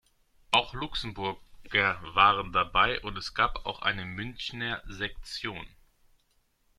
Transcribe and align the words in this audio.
Auch 0.49 0.73
Luxemburger 0.73 1.99
waren 2.15 2.51
dabei 2.51 2.99
und 3.03 3.15
es 3.19 3.35
gab 3.35 3.67
auch 3.67 3.83
eine 3.83 4.03
Münchner 4.03 4.81
Sektion. 4.87 5.63